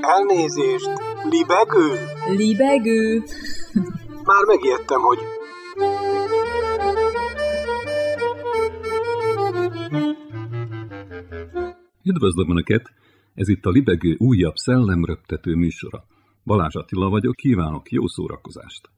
[0.00, 0.90] Elnézést!
[1.30, 1.98] Libegő?
[2.36, 3.22] Libegő.
[4.24, 5.18] Már megijedtem, hogy...
[12.02, 12.82] Üdvözlöm Önöket!
[13.34, 16.04] Ez itt a Libegő újabb szellemröptető műsora.
[16.44, 18.90] Balázs Attila vagyok, kívánok jó szórakozást!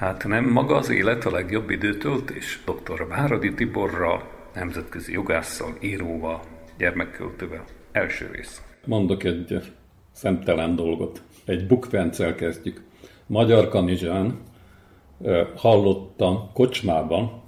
[0.00, 2.62] Hát nem maga az élet a legjobb időtöltés?
[2.64, 3.06] Dr.
[3.08, 6.40] Váradi Tiborra, nemzetközi jogásszal, íróval,
[6.78, 7.64] gyermekköltővel.
[7.92, 8.62] Első rész.
[8.86, 9.72] Mondok egy
[10.12, 11.22] szemtelen dolgot.
[11.44, 12.82] Egy bukfencel kezdjük.
[13.26, 14.38] Magyar Kanizsán
[15.56, 17.42] hallottam kocsmában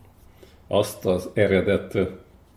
[0.68, 1.98] azt az eredet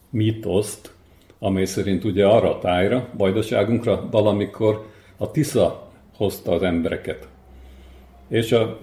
[0.09, 0.93] mítoszt,
[1.39, 4.85] amely szerint ugye arra a tájra, vajdaságunkra valamikor
[5.17, 7.27] a Tisza hozta az embereket.
[8.27, 8.79] És a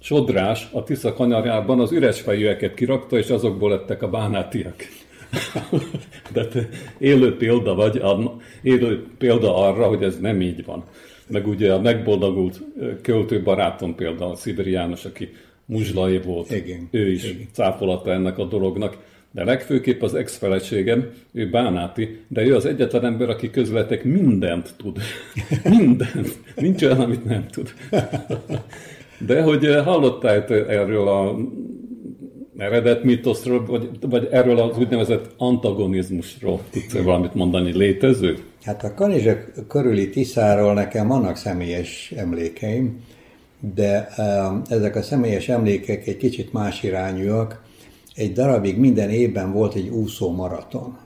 [0.00, 4.74] sodrás a Tisza kanyarjában az üres fejűeket kirakta, és azokból lettek a bánátiak.
[6.32, 6.68] De te
[6.98, 8.02] élő példa vagy,
[8.62, 10.84] élő példa arra, hogy ez nem így van.
[11.26, 12.60] Meg ugye a megboldogult
[13.02, 15.28] költő barátom például, Sziberi János, aki
[15.64, 16.88] muzslai volt, Igen.
[16.90, 17.46] ő is Igen.
[17.52, 18.96] cáfolata ennek a dolognak.
[19.30, 24.98] De legfőképp az ex-feleségem, ő Bánáti, de ő az egyetlen ember, aki közvetek mindent tud.
[25.78, 26.38] mindent.
[26.54, 27.74] Nincs olyan, amit nem tud.
[29.26, 31.36] De hogy eh, hallottál erről a
[32.58, 37.76] eredet mitoszról, vagy, vagy erről az úgynevezett antagonizmusról tudsz valamit mondani?
[37.76, 38.38] Létező?
[38.62, 43.04] Hát a Kanizsek körüli Tiszáról nekem vannak személyes emlékeim,
[43.74, 47.62] de um, ezek a személyes emlékek egy kicsit más irányúak.
[48.14, 50.98] Egy darabig minden évben volt egy úszó maraton.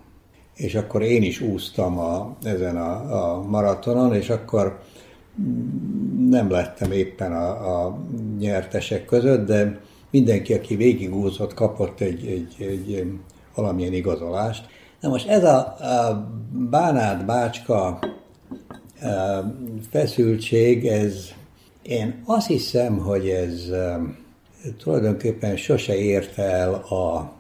[0.54, 4.80] És akkor én is úsztam a, ezen a, a maratonon, és akkor
[6.28, 7.98] nem lettem éppen a, a
[8.38, 13.06] nyertesek között, de mindenki, aki végigúzott, kapott egy, egy, egy
[13.54, 14.66] valamilyen igazolást.
[15.00, 16.28] Na most ez a, a
[16.70, 17.98] Bánát Bácska
[19.91, 21.28] feszültség, ez
[21.82, 23.70] én azt hiszem, hogy ez
[24.78, 27.32] tulajdonképpen sose érte el, a,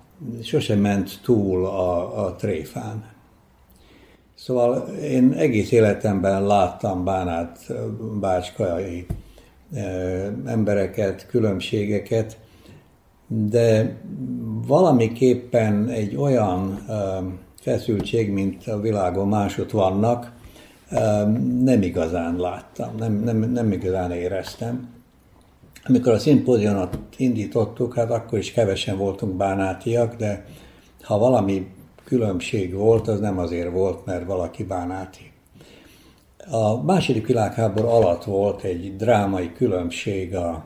[0.42, 3.11] sose ment túl a, a tréfán.
[4.44, 7.72] Szóval én egész életemben láttam Bánát
[8.20, 9.06] bácskai
[10.46, 12.38] embereket, különbségeket,
[13.26, 13.96] de
[14.66, 16.86] valamiképpen egy olyan
[17.60, 20.32] feszültség, mint a világon másod vannak,
[21.62, 24.88] nem igazán láttam, nem, nem, nem igazán éreztem.
[25.84, 30.44] Amikor a szimpózionot indítottuk, hát akkor is kevesen voltunk bánátiak, de
[31.02, 31.66] ha valami
[32.12, 35.32] különbség volt, az nem azért volt, mert valaki bánáti.
[36.50, 40.64] A második világháború alatt volt egy drámai különbség a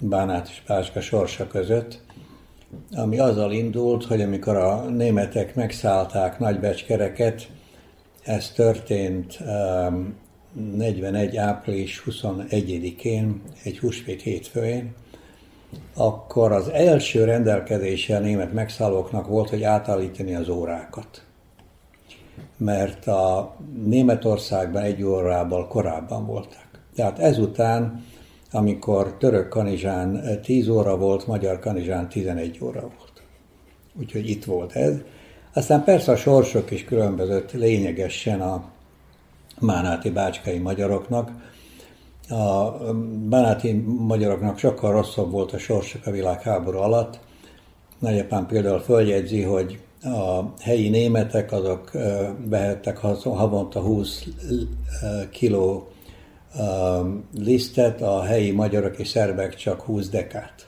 [0.00, 2.02] Bánát és Páska sorsa között,
[2.94, 7.48] ami azzal indult, hogy amikor a németek megszállták Nagybecskereket,
[8.22, 10.14] ez történt um,
[10.76, 11.36] 41.
[11.36, 14.94] április 21-én, egy húsvét hétfőjén,
[15.94, 21.24] akkor az első rendelkezése a német megszállóknak volt, hogy átállítani az órákat.
[22.56, 26.66] Mert a Németországban egy órával korábban voltak.
[26.94, 28.04] Tehát ezután,
[28.52, 33.22] amikor török kanizsán 10 óra volt, magyar kanizsán 11 óra volt.
[33.98, 34.94] Úgyhogy itt volt ez.
[35.52, 38.64] Aztán persze a sorsok is különbözött lényegesen a
[39.60, 41.30] bánáti bácskai magyaroknak.
[42.28, 42.70] A
[43.28, 47.20] bánáti magyaroknak sokkal rosszabb volt a sorsok a világháború alatt.
[47.98, 51.90] Nagyapám például följegyzi, hogy a helyi németek azok
[52.48, 54.24] vehettek havonta 20
[55.30, 55.88] kiló
[57.38, 60.66] lisztet, a helyi magyarok és szerbek csak 20 dekát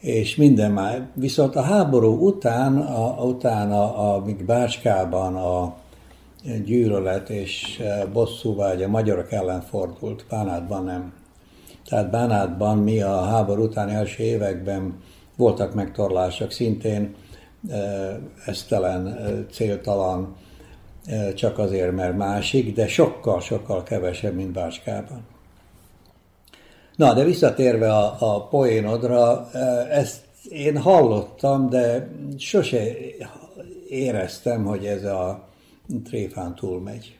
[0.00, 1.08] és minden már.
[1.14, 5.74] Viszont a háború után, a, utána, amíg Bácskában a
[6.64, 7.82] gyűlölet és
[8.12, 11.12] bosszúvágy a magyarok ellen fordult, Bánátban nem.
[11.88, 15.02] Tehát Bánátban mi a háború utáni első években
[15.36, 17.14] voltak megtorlások, szintén
[18.46, 19.18] esztelen,
[19.50, 20.36] céltalan,
[21.34, 25.26] csak azért, mert másik, de sokkal-sokkal kevesebb, mint Bácskában.
[26.96, 29.50] Na, de visszatérve a, a poénodra,
[29.90, 32.82] ezt én hallottam, de sose
[33.88, 35.48] éreztem, hogy ez a
[36.04, 37.18] tréfán túlmegy.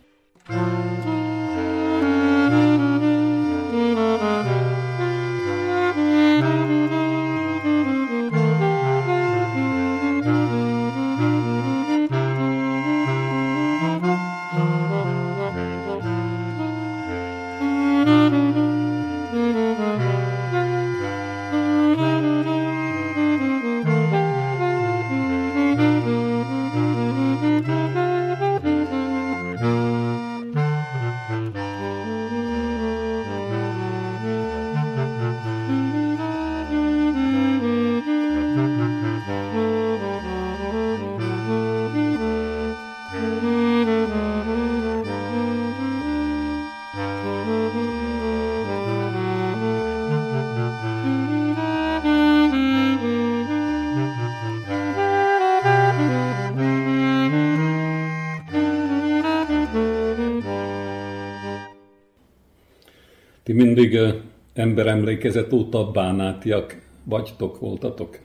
[63.91, 64.23] Mindig
[64.55, 68.19] emberemlékezet óta bánátiak vagytok, voltatok?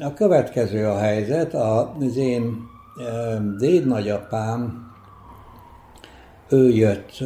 [0.00, 4.90] A következő a helyzet, az én nagyapám,
[6.48, 7.18] ő jött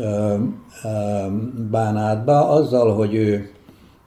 [1.70, 3.50] Bánátba azzal, hogy ő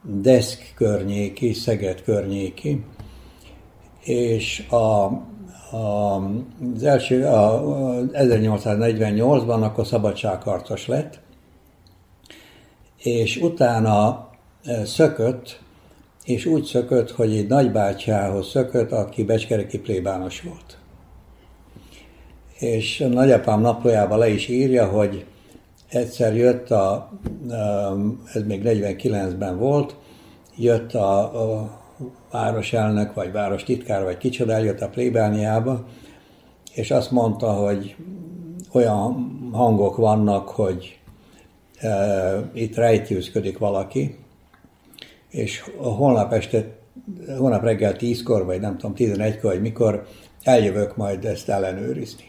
[0.01, 2.85] Deszk környéki, Szeged környéki,
[4.03, 4.75] és a,
[5.75, 6.21] a,
[6.75, 7.61] az első, a,
[8.13, 11.19] 1848-ban akkor szabadságharcos lett,
[12.99, 14.29] és utána
[14.83, 15.59] szökött,
[16.23, 20.77] és úgy szökött, hogy egy nagybátyához szökött, aki becskereki plébános volt.
[22.59, 25.25] És a nagyapám naplójában le is írja, hogy
[25.89, 27.11] egyszer jött a,
[28.33, 29.95] ez még 49-ben volt,
[30.55, 31.79] jött a, a
[32.31, 35.85] városelnök, vagy várostitkár, vagy kicsoda eljött a plébániába,
[36.73, 37.95] és azt mondta, hogy
[38.71, 40.98] olyan hangok vannak, hogy e,
[42.53, 44.17] itt rejtőzködik valaki,
[45.29, 46.65] és holnap este,
[47.37, 50.07] holnap reggel 10-kor, vagy nem tudom, 11-kor, vagy mikor
[50.43, 52.23] eljövök majd ezt ellenőrizni.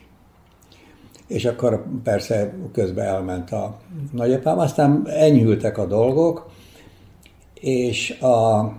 [1.27, 3.81] És akkor persze közben elment a
[4.13, 6.51] nagyapám, aztán enyhültek a dolgok,
[7.55, 8.73] és a,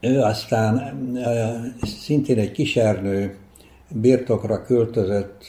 [0.00, 0.96] ő aztán
[1.82, 3.36] szintén egy kisernő
[3.88, 5.48] birtokra költözött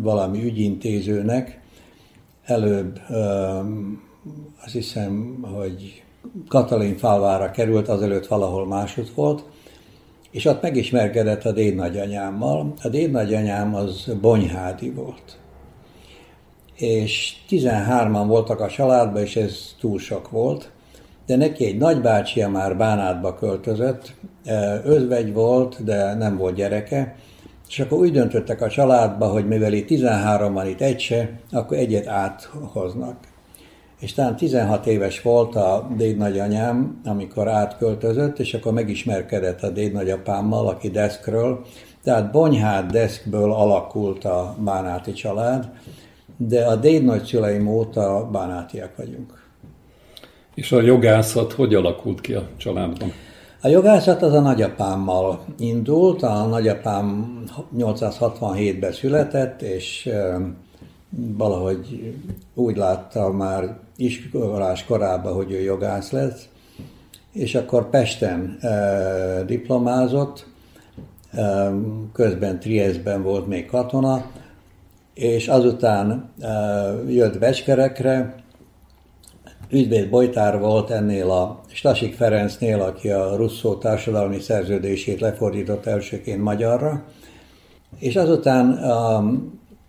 [0.00, 1.61] valami ügyintézőnek,
[2.44, 3.00] előbb
[4.64, 6.02] azt hiszem, hogy
[6.48, 9.44] Katalin falvára került, azelőtt valahol másod volt,
[10.30, 12.72] és ott megismerkedett a déd nagyanyámmal.
[12.82, 15.38] A déd nagyanyám az Bonyhádi volt.
[16.74, 20.70] És 13-an voltak a családban, és ez túl sok volt.
[21.26, 24.14] De neki egy nagybácsia már Bánátba költözött,
[24.84, 27.16] özvegy volt, de nem volt gyereke,
[27.72, 31.76] és akkor úgy döntöttek a családba, hogy mivel itt 13 van itt egy se, akkor
[31.76, 33.16] egyet áthoznak
[34.02, 39.92] és talán 16 éves volt a déd nagyanyám, amikor átköltözött, és akkor megismerkedett a déd
[39.92, 41.64] nagyapámmal, aki deszkről.
[42.02, 45.70] Tehát Bonyhád deszkből alakult a bánáti család,
[46.36, 49.42] de a déd nagyszüleim óta bánátiak vagyunk.
[50.54, 53.12] És a jogászat hogy alakult ki a családban?
[53.64, 57.34] A jogászat az a nagyapámmal indult, a nagyapám
[57.78, 60.10] 867-ben született, és
[61.10, 62.14] valahogy
[62.54, 66.48] úgy látta már iskolás korában, hogy ő jogász lesz,
[67.32, 68.58] és akkor Pesten
[69.46, 70.46] diplomázott,
[72.12, 74.30] közben Triestben volt még katona,
[75.14, 76.30] és azután
[77.08, 78.41] jött Becskerekre,
[79.72, 87.04] ügyvéd Bojtár volt ennél a Stasik Ferencnél, aki a Russzó társadalmi szerződését lefordított elsőként magyarra,
[87.98, 88.78] és azután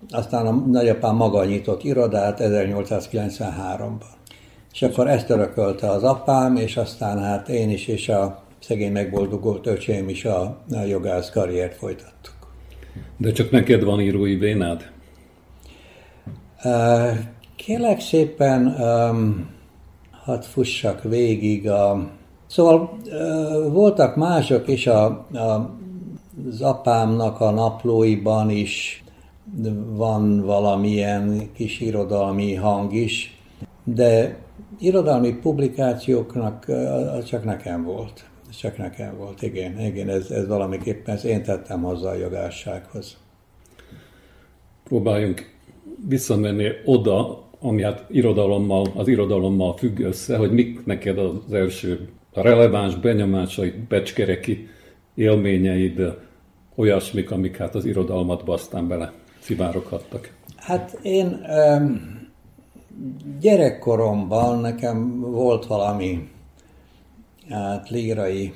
[0.10, 4.12] aztán a nagyapám maga nyitott irodát 1893-ban.
[4.74, 9.68] És akkor ezt örökölte az apám, és aztán hát én is, és a szegény megboldogult
[9.68, 12.34] öcsém is a, a jogász karriert folytattuk.
[13.18, 14.92] De csak neked van írói vénád?
[17.56, 19.53] Kélek szépen, um,
[20.24, 22.10] hadd fussak végig a...
[22.48, 22.98] Szóval
[23.72, 25.76] voltak mások is a, a,
[26.50, 29.04] az apámnak a naplóiban is
[29.86, 33.42] van valamilyen kis irodalmi hang is,
[33.84, 34.38] de
[34.80, 36.66] irodalmi publikációknak
[37.18, 38.26] az csak nekem volt.
[38.50, 43.18] Ez csak nekem volt, igen, igen ez, ez valamiképpen ezt én tettem hozzá a jogássághoz.
[44.84, 45.52] Próbáljunk
[46.08, 52.42] visszamenni oda, ami hát irodalommal, az irodalommal függ össze, hogy mik neked az első a
[52.42, 54.68] releváns benyomásaid, becskereki
[55.16, 56.18] élményeid,
[56.76, 60.34] olyasmik, amik hát az irodalmat aztán bele szivároghattak?
[60.56, 61.46] Hát én
[63.40, 66.30] gyerekkoromban nekem volt valami
[67.50, 68.54] hát, lírai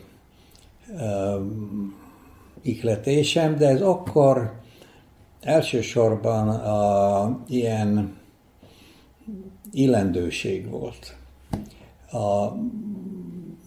[2.61, 4.51] ikletésem, de ez akkor
[5.41, 8.15] elsősorban a, ilyen
[9.77, 11.15] illendőség volt.
[12.11, 12.53] A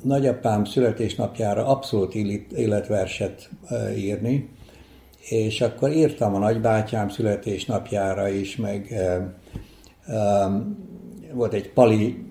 [0.03, 2.15] nagyapám születésnapjára abszolút
[2.55, 3.51] életverset
[3.97, 4.49] írni,
[5.29, 8.95] és akkor írtam a nagybátyám születésnapjára is, meg
[11.33, 12.25] volt egy Pali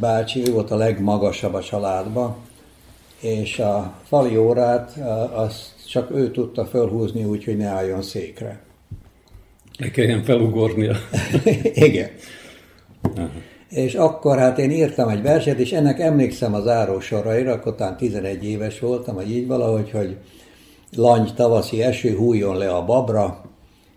[0.00, 2.36] bácsi, ő volt a legmagasabb a családban,
[3.20, 4.98] és a fali órát
[5.32, 8.62] azt csak ő tudta felhúzni úgy, hogy ne álljon székre.
[9.78, 10.96] Ne kelljen felugornia.
[11.88, 12.10] Igen.
[13.16, 13.28] Aha.
[13.68, 18.44] És akkor hát én írtam egy verset, és ennek emlékszem az árósoraira, akkor talán 11
[18.44, 20.16] éves voltam, vagy így valahogy, hogy
[20.96, 23.44] langy tavaszi eső hújjon le a babra,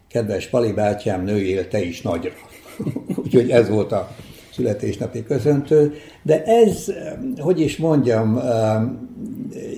[0.10, 2.32] kedves Pali bátyám, nőjél te is nagyra.
[3.24, 4.10] Úgyhogy ez volt a
[4.52, 6.94] születésnapi köszöntő, de ez,
[7.38, 8.42] hogy is mondjam,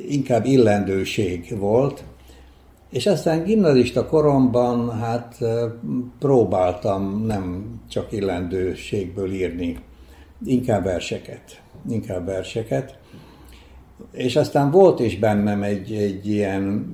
[0.10, 2.04] inkább illendőség volt,
[2.90, 5.38] és aztán gimnazista koromban hát
[6.20, 9.78] próbáltam nem csak illendőségből írni,
[10.46, 12.98] inkább verseket, inkább verseket.
[14.12, 16.94] És aztán volt is bennem egy, egy ilyen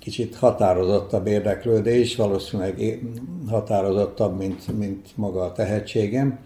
[0.00, 3.00] kicsit határozottabb érdeklődés, valószínűleg
[3.48, 6.38] határozottabb, mint, mint maga a tehetségem.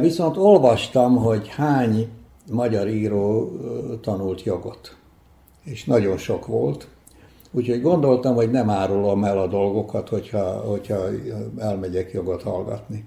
[0.00, 2.08] Viszont olvastam, hogy hány
[2.50, 3.50] magyar író
[4.00, 4.99] tanult jogot
[5.64, 6.88] és nagyon sok volt.
[7.50, 10.98] Úgyhogy gondoltam, hogy nem árulom el a dolgokat, hogyha, hogyha
[11.58, 13.04] elmegyek jogot hallgatni.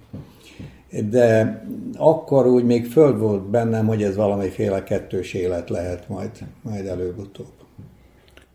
[1.10, 1.62] De
[1.98, 6.32] akkor úgy még föld volt bennem, hogy ez valamiféle kettős élet lehet majd,
[6.62, 7.52] majd előbb-utóbb.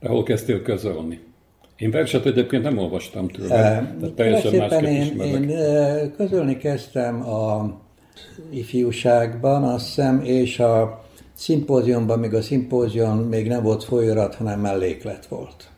[0.01, 1.21] De hol kezdtél közölni?
[1.77, 7.73] Én verset egyébként nem olvastam tőle, e, tehát teljesen másképp én, én közölni kezdtem a
[8.51, 11.05] ifjúságban, azt hiszem, és a
[11.39, 15.71] szimpóziumban, még a szimpózium még nem volt folyarat, hanem melléklet volt.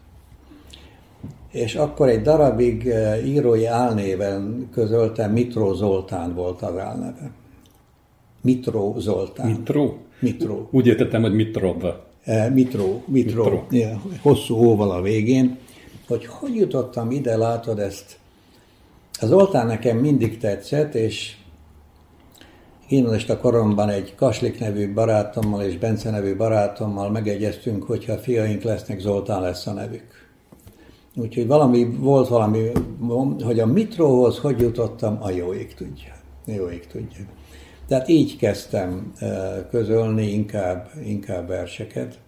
[1.51, 7.31] És akkor egy darabig eh, írói álnéven közöltem, Mitró Zoltán volt az álneve.
[8.41, 9.47] Mitró Zoltán.
[9.47, 9.99] Mitró?
[10.21, 10.69] Mitró.
[10.71, 11.85] Úgy értettem, hogy Mitrov.
[12.23, 13.43] Eh, Mitró, Mitró.
[13.43, 13.67] Mitró.
[13.71, 15.59] Ja, hosszú óval a végén.
[16.07, 18.19] Hogy hogy jutottam ide, látod ezt?
[19.21, 21.37] Az Zoltán nekem mindig tetszett, és
[23.29, 29.41] a koromban egy Kaslik nevű barátommal és Bence nevű barátommal megegyeztünk, hogyha fiaink lesznek, Zoltán
[29.41, 30.29] lesz a nevük.
[31.17, 32.71] Úgyhogy valami, volt valami,
[33.45, 36.13] hogy a mitróhoz hogy jutottam, a jó ég tudja.
[36.45, 37.25] Jó ég tudja.
[37.87, 39.13] Tehát így kezdtem
[39.71, 42.19] közölni inkább, inkább verseket,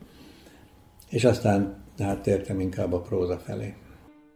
[1.08, 3.74] és aztán hát tértem inkább a próza felé.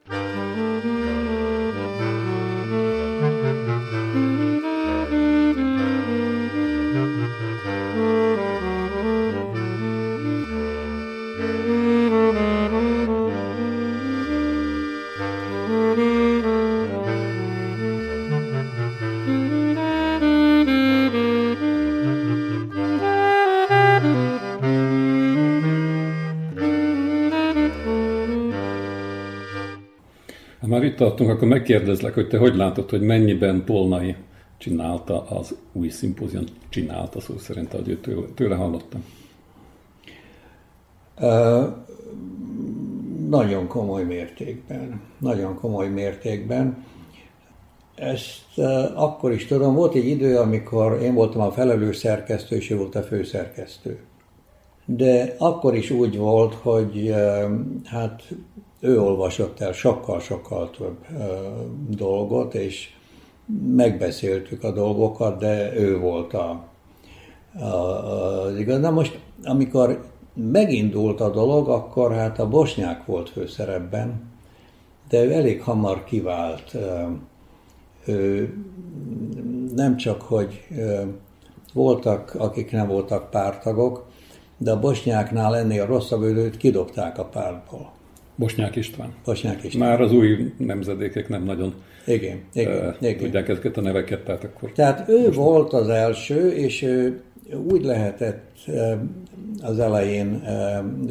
[0.09, 1.06] thank
[30.97, 34.15] tartunk, akkor megkérdezlek, hogy te hogy látod, hogy mennyiben Tolnai
[34.59, 39.05] csinálta az új szimpózium, csinálta szó szerint, ahogy ő tőle, tőle hallottam?
[41.21, 41.65] Uh,
[43.29, 45.01] nagyon komoly mértékben.
[45.19, 46.85] Nagyon komoly mértékben.
[47.95, 52.71] Ezt uh, akkor is tudom, volt egy idő, amikor én voltam a felelős szerkesztő, és
[52.71, 53.99] ő volt a főszerkesztő.
[54.85, 57.51] De akkor is úgy volt, hogy uh,
[57.85, 58.23] hát
[58.87, 60.97] ő olvasott el sokkal-sokkal több
[61.89, 62.91] dolgot, és
[63.75, 66.65] megbeszéltük a dolgokat, de ő volt a,
[67.65, 68.81] az igaz.
[68.81, 74.31] Na most, amikor megindult a dolog, akkor hát a bosnyák volt főszerepben,
[75.09, 76.77] de ő elég hamar kivált.
[78.05, 78.55] Ő
[79.75, 80.67] nem csak, hogy
[81.73, 84.05] voltak, akik nem voltak pártagok,
[84.59, 87.96] de a bosnyáknál ennél rosszabb őt kidobták a pártból.
[88.37, 89.15] Bosnyák István.
[89.25, 89.89] Bosnyák István.
[89.89, 91.75] Már az új nemzedékek nem nagyon
[92.07, 93.17] igen, igen, uh, igen.
[93.17, 94.73] tudják ezeket a neveket, tehát akkor...
[94.73, 97.21] Tehát ő volt az első, és ő
[97.69, 98.57] úgy lehetett
[99.61, 100.43] az elején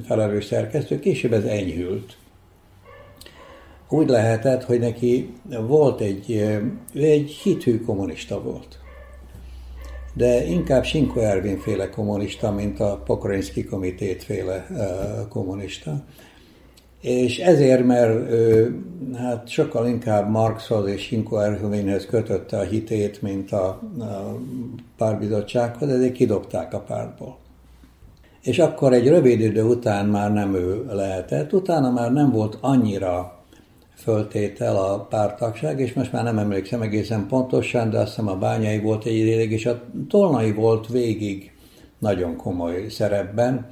[0.05, 2.17] felelős szerkesztő, később ez enyhült.
[3.89, 5.33] Úgy lehetett, hogy neki
[5.67, 6.31] volt egy,
[6.93, 8.79] ő egy hithű kommunista volt.
[10.13, 14.67] De inkább Sinko Ervin féle kommunista, mint a Pokroinski komitét féle
[15.29, 16.03] kommunista
[17.05, 18.29] és ezért, mert
[19.17, 23.67] hát sokkal inkább Marxhoz és Hinko Erhövényhez kötötte a hitét, mint a,
[23.99, 24.37] a
[24.97, 27.37] párbizottsághoz, ezért kidobták a pártból.
[28.41, 33.39] És akkor egy rövid idő után már nem ő lehetett, utána már nem volt annyira
[33.95, 38.79] föltétel a pártagság, és most már nem emlékszem egészen pontosan, de azt hiszem a bányai
[38.79, 41.51] volt egy ideig, és a tolnai volt végig
[41.99, 43.65] nagyon komoly szerepben,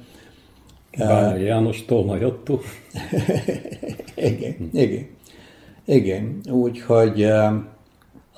[0.98, 2.58] Bányai János Tolnajotto.
[4.16, 5.06] igen, igen.
[5.84, 7.22] Igen, úgyhogy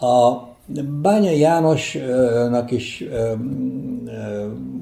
[0.00, 0.46] a
[1.02, 3.04] Bányai Jánosnak is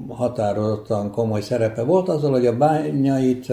[0.09, 3.52] határozottan komoly szerepe volt azzal, hogy a bányait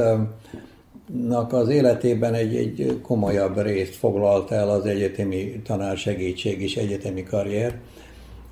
[1.49, 7.79] az életében egy, egy komolyabb részt foglalt el az egyetemi tanársegítség és egyetemi karrier.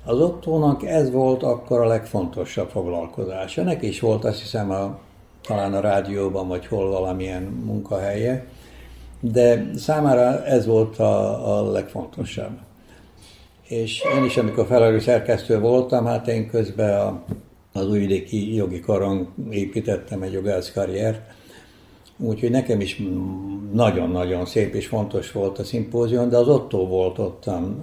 [0.04, 3.62] Az Ottónak ez volt akkor a legfontosabb foglalkozása.
[3.62, 4.98] Neki is volt azt hiszem a
[5.50, 8.46] talán a rádióban, vagy hol valamilyen munkahelye,
[9.20, 12.58] de számára ez volt a, a legfontosabb.
[13.68, 17.22] és én is, amikor felelős szerkesztő voltam, hát én közben a,
[17.72, 21.20] az újvidéki jogi karon építettem egy jogász karriert,
[22.22, 23.02] Úgyhogy nekem is
[23.72, 27.80] nagyon-nagyon szép és fontos volt a szimpózium, de az ottó volt ottan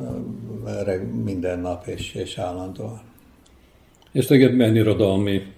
[1.24, 3.02] minden nap és, és állandóan.
[4.12, 5.57] És téged milyen irodalmi mm,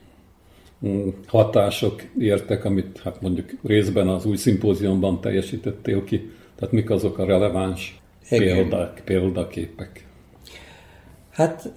[1.28, 6.32] hatások értek, amit hát mondjuk részben az új szimpóziumban teljesítettél ki?
[6.56, 10.08] Tehát mik azok a releváns példák, példaképek?
[11.30, 11.74] Hát,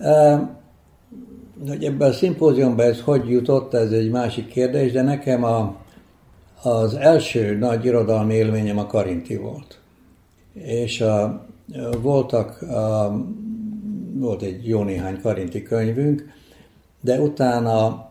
[1.68, 5.76] hogy ebben a szimpóziumban ez hogy jutott, ez egy másik kérdés, de nekem a,
[6.62, 9.78] az első nagy irodalmi élményem a Karinti volt.
[10.52, 11.46] És a,
[12.02, 13.16] voltak, a,
[14.14, 16.32] volt egy jó néhány Karinti könyvünk,
[17.00, 18.10] de utána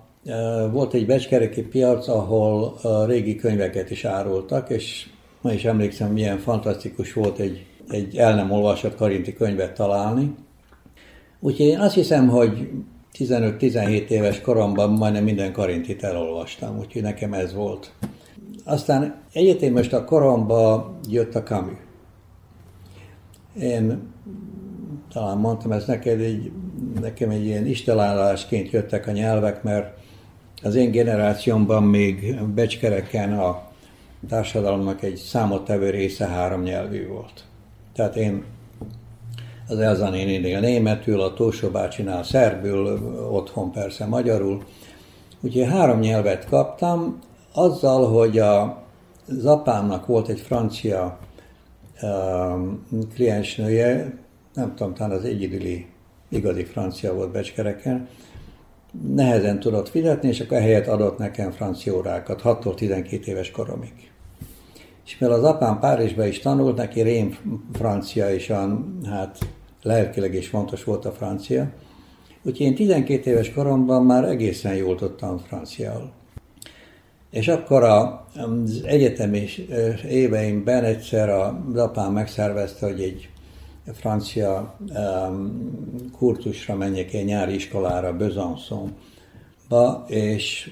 [0.71, 5.09] volt egy becskereki piac, ahol régi könyveket is árultak, és
[5.41, 10.35] ma is emlékszem, milyen fantasztikus volt egy, egy el nem olvasott Karinti könyvet találni.
[11.39, 12.69] Úgyhogy én azt hiszem, hogy
[13.17, 17.93] 15-17 éves koromban majdnem minden Karintit elolvastam, úgyhogy nekem ez volt.
[18.63, 21.77] Aztán egyetemest a koromba jött a Camus.
[23.59, 24.09] Én
[25.13, 26.51] talán mondtam ezt neked, egy,
[27.01, 30.00] nekem egy ilyen istalálásként jöttek a nyelvek, mert
[30.63, 33.61] az én generációmban még becskereken a
[34.27, 37.43] társadalomnak egy számottevő része három nyelvű volt.
[37.93, 38.43] Tehát én
[39.67, 42.87] az Elzanénénél németül, a Tósó bácsinál szerbül,
[43.31, 44.63] otthon persze magyarul.
[45.41, 47.19] Úgyhogy három nyelvet kaptam,
[47.53, 48.83] azzal, hogy a,
[49.43, 51.19] apámnak volt egy francia
[52.01, 54.17] um, kliensnője,
[54.53, 55.85] nem tudom, talán az egyedüli
[56.29, 58.07] igazi francia volt Becskereken,
[59.15, 63.93] nehezen tudott fizetni, és akkor ehelyett adott nekem francia órákat, 6 12 éves koromig.
[65.05, 67.37] És mivel az apám Párizsba is tanult, neki rém
[67.73, 69.37] francia, és olyan, hát
[69.81, 71.71] lelkileg is fontos volt a francia,
[72.43, 76.11] úgyhogy én 12 éves koromban már egészen jól tudtam franciául.
[77.29, 79.47] És akkor az egyetemi
[80.09, 83.29] éveimben egyszer a apám megszervezte, hogy egy
[83.93, 90.71] francia um, kurtusra menjek egy nyári iskolára Besançonba, és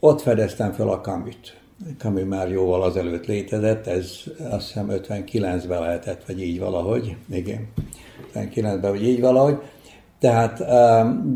[0.00, 1.56] ott fedeztem fel a Camus-t.
[1.98, 7.68] Camus már jóval azelőtt létezett, ez azt hiszem 59-ben lehetett, vagy így valahogy, igen,
[8.34, 9.58] 59-ben, vagy így valahogy.
[10.18, 10.58] Tehát,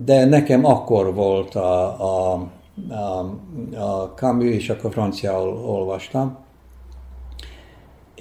[0.05, 2.51] de nekem akkor volt a, a
[2.89, 3.19] a,
[3.77, 6.39] a Camus, és akkor franciául olvastam.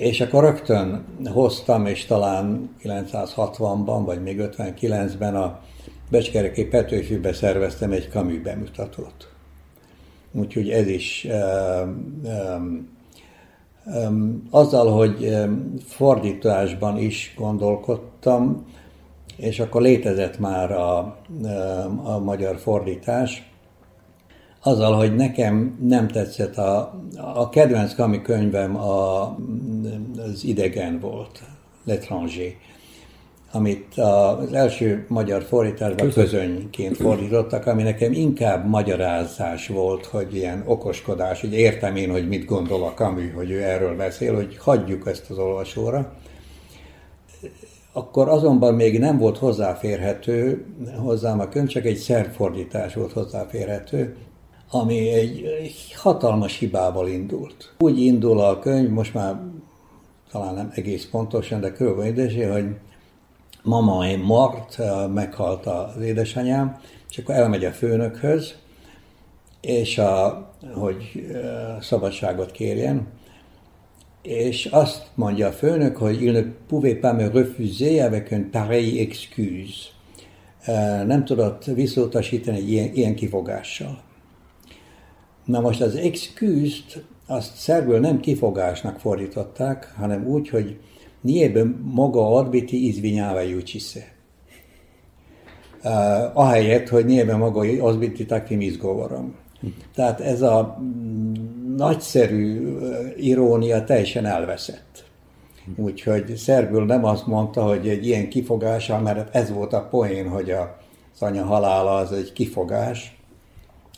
[0.02, 5.60] És akkor rögtön hoztam, és talán 960-ban, vagy még 59-ben a
[6.10, 9.30] Becskereki Petőfibe szerveztem egy Camus bemutatót.
[10.32, 12.90] Úgyhogy ez is um, um,
[13.86, 15.36] um, azzal, hogy
[15.86, 18.66] fordításban is gondolkodtam,
[19.38, 20.98] és akkor létezett már a,
[22.04, 23.51] a magyar fordítás,
[24.64, 27.02] azzal, hogy nekem nem tetszett a,
[27.34, 29.22] a kedvenc kami könyvem a,
[30.18, 31.42] az idegen volt,
[31.88, 32.54] L'étranger,
[33.52, 41.42] amit az első magyar fordításban közönyként fordítottak, ami nekem inkább magyarázás volt, hogy ilyen okoskodás,
[41.42, 45.30] hogy értem én, hogy mit gondol a Camus, hogy ő erről beszél, hogy hagyjuk ezt
[45.30, 46.14] az olvasóra.
[47.94, 50.66] Akkor azonban még nem volt hozzáférhető
[50.98, 54.16] hozzám a könyv, csak egy szerfordítás volt hozzáférhető,
[54.72, 55.46] ami egy,
[55.96, 57.74] hatalmas hibával indult.
[57.80, 59.40] Úgy indul a könyv, most már
[60.32, 62.66] talán nem egész pontosan, de körülbelül hogy
[63.64, 64.78] mama én mart,
[65.14, 66.80] meghalt az édesanyám,
[67.10, 68.56] és akkor elmegy a főnökhöz,
[69.62, 71.28] és a, hogy
[71.80, 73.08] szabadságot kérjen,
[74.22, 79.02] és azt mondja a főnök, hogy il ne pouvait pas me refuser avec une pareille
[79.02, 79.74] excuse.
[81.06, 84.02] Nem tudott visszautasítani egy ilyen, ilyen kifogással.
[85.46, 90.80] Na most az excuse-t azt szerből nem kifogásnak fordították, hanem úgy, hogy
[91.22, 94.12] niebe maga odbiti izvinjávaju jucsise.
[95.84, 99.36] Uh, ahelyett, hogy niebe maga odbiti takvim izgovorom.
[99.96, 101.34] Tehát ez a mm,
[101.76, 102.78] nagyszerű
[103.18, 105.04] irónia teljesen elveszett.
[105.76, 110.52] Úgyhogy szerbül nem azt mondta, hogy egy ilyen kifogással, mert ez volt a poén, hogy
[110.52, 110.78] a,
[111.20, 113.21] anya halála az egy kifogás,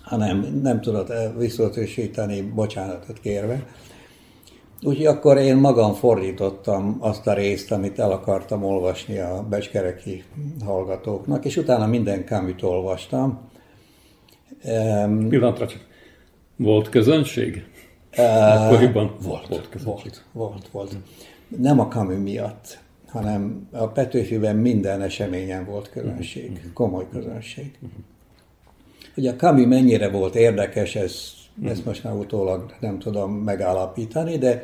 [0.03, 3.65] hanem nem tudott visszatősíteni bocsánatot kérve.
[4.81, 10.23] Úgyhogy akkor én magam fordítottam azt a részt, amit el akartam olvasni a becskereki
[10.65, 13.39] hallgatóknak, és utána minden kámit olvastam.
[15.29, 15.85] Pillanatra csak.
[16.55, 17.65] Volt közönség?
[18.17, 20.11] Uh, Akkoriban volt, volt, közönség.
[20.11, 20.97] Volt, volt, volt.
[21.57, 26.73] Nem a Camus miatt, hanem a Petőfiben minden eseményen volt közönség, uh-huh.
[26.73, 27.79] komoly közönség.
[29.13, 31.71] Hogy a Kami mennyire volt érdekes, ez, uh-huh.
[31.71, 34.62] ezt most már utólag nem tudom megállapítani, de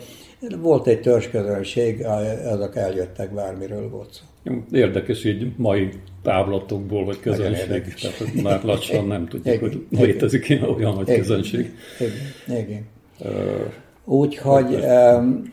[0.61, 2.05] volt egy törzsközönség,
[2.45, 4.23] azok eljöttek, bármiről volt szó.
[4.71, 5.89] Érdekes így mai
[6.23, 7.93] táblatokból, vagy közönség.
[7.93, 10.05] Tehát már lassan nem tudjuk, igen, hogy igen.
[10.05, 11.73] létezik ilyen olyan nagy igen, közönség.
[11.99, 12.87] Igen, igen.
[14.05, 15.43] Úgyhogy um,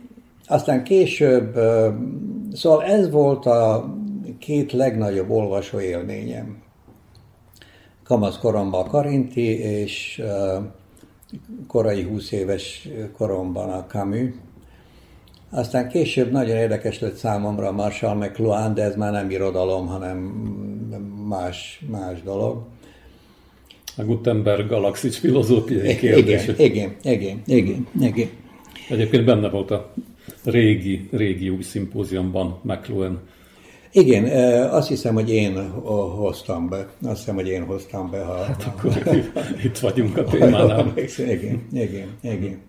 [0.47, 3.95] aztán később, um, szóval ez volt a
[4.39, 6.65] két legnagyobb olvasó élményem.
[8.07, 10.23] Kamasz koromban a Karinti, és
[11.67, 14.31] korai 20 éves koromban a Camus.
[15.51, 20.19] Aztán később nagyon érdekes lett számomra Marshall McLuhan, de ez már nem irodalom, hanem
[21.29, 22.63] más, más dolog.
[23.97, 26.55] A Gutenberg galaxis filozófiai kérdése.
[26.57, 28.29] Igen, igen, igen, igen,
[28.89, 29.93] Egyébként benne volt a
[30.45, 33.21] régi, régi új szimpóziumban McLuhan.
[33.93, 34.25] Igen,
[34.71, 35.71] azt hiszem, hogy én
[36.17, 36.89] hoztam be.
[37.03, 38.23] Azt hiszem, hogy én hoztam be.
[38.25, 38.93] Ha, hát akkor
[39.65, 40.93] itt vagyunk a témánál.
[41.19, 42.61] Igen, igen, igen.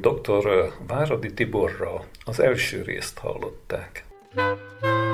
[0.00, 0.72] Dr.
[0.86, 4.04] Váradi Tiborral az első részt hallották.
[4.34, 5.05] Szajolnál.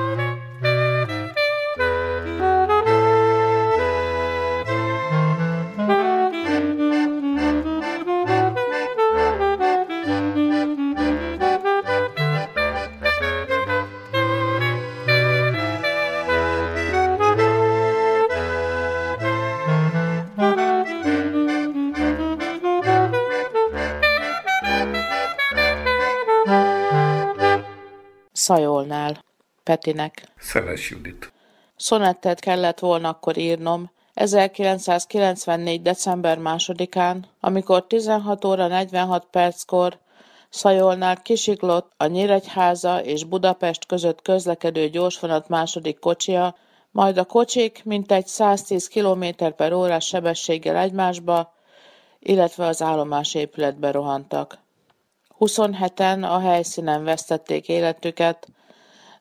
[29.73, 30.27] Petinek.
[30.37, 31.31] Szeles Judit.
[31.75, 35.81] Szonettet kellett volna akkor írnom, 1994.
[35.81, 39.99] december másodikán, amikor 16 óra 46 perckor
[40.49, 46.55] Szajolnál kisiklott a Nyíregyháza és Budapest között közlekedő gyorsvonat második kocsia,
[46.91, 51.53] majd a kocsik mintegy 110 km per órás sebességgel egymásba,
[52.19, 54.57] illetve az állomás épületbe rohantak.
[55.39, 58.47] 27-en a helyszínen vesztették életüket,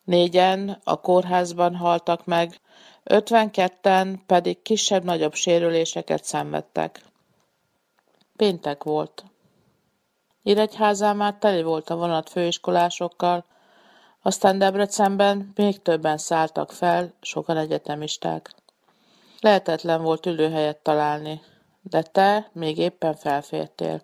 [0.05, 2.61] négyen a kórházban haltak meg,
[3.05, 7.01] 52-en pedig kisebb-nagyobb sérüléseket szenvedtek.
[8.37, 9.25] Péntek volt.
[10.43, 13.45] Nyíregyházán már teli volt a vonat főiskolásokkal,
[14.23, 18.51] aztán Debrecenben még többen szálltak fel, sokan egyetemisták.
[19.41, 21.41] Lehetetlen volt ülőhelyet találni,
[21.83, 24.03] de te még éppen felfértél.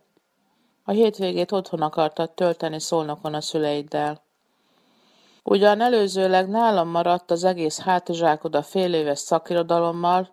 [0.85, 4.23] A hétvégét otthon akartad tölteni Szolnokon a szüleiddel.
[5.51, 10.29] Ugyan előzőleg nálam maradt az egész hátizsákod a fél éves szakirodalommal,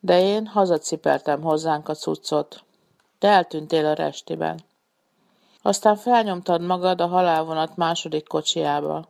[0.00, 2.64] de én hazacipeltem hozzánk a cuccot.
[3.18, 4.60] Te eltűntél a restiben.
[5.62, 9.08] Aztán felnyomtad magad a halálvonat második kocsiába.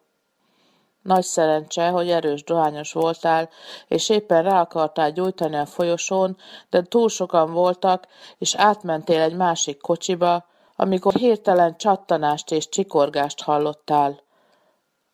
[1.02, 3.48] Nagy szerencse, hogy erős dohányos voltál,
[3.88, 6.36] és éppen rá akartál gyújtani a folyosón,
[6.70, 8.06] de túl sokan voltak,
[8.38, 10.44] és átmentél egy másik kocsiba,
[10.76, 14.22] amikor hirtelen csattanást és csikorgást hallottál.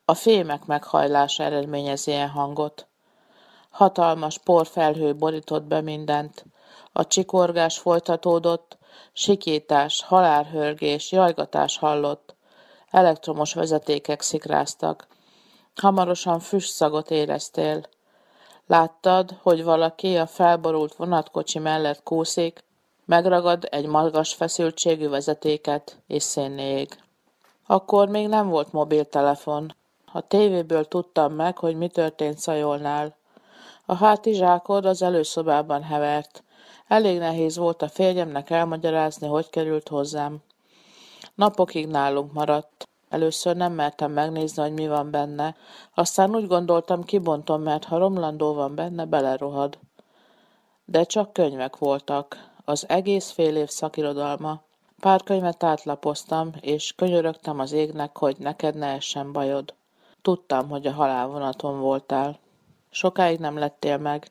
[0.05, 2.89] A fémek meghajlása eredményez ilyen hangot.
[3.71, 6.45] Hatalmas porfelhő borított be mindent.
[6.93, 8.79] A csikorgás folytatódott,
[9.13, 12.35] sikítás, halálhörgés, jajgatás hallott.
[12.91, 15.07] Elektromos vezetékek szikráztak.
[15.75, 17.83] Hamarosan füstszagot éreztél.
[18.67, 22.65] Láttad, hogy valaki a felborult vonatkocsi mellett kúszik,
[23.11, 26.89] Megragad egy magas feszültségű vezetéket, és szénné ég.
[27.67, 29.75] Akkor még nem volt mobiltelefon.
[30.13, 33.17] A tévéből tudtam meg, hogy mi történt Szajolnál.
[33.87, 36.45] A hátizsákod az előszobában hevert.
[36.89, 40.39] Elég nehéz volt a férjemnek elmagyarázni, hogy került hozzám.
[41.35, 42.89] Napokig nálunk maradt.
[43.09, 45.57] Először nem mertem megnézni, hogy mi van benne.
[45.95, 49.79] Aztán úgy gondoltam, kibontom, mert ha romlandó van benne, belerohad.
[50.85, 54.63] De csak könyvek voltak az egész fél év szakirodalma.
[55.01, 59.75] Pár könyvet átlapoztam, és könyörögtem az égnek, hogy neked ne essen bajod.
[60.23, 62.39] Tudtam, hogy a halálvonaton voltál.
[62.91, 64.31] Sokáig nem lettél meg.